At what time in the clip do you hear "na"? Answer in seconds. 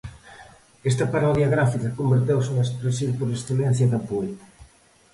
2.53-2.65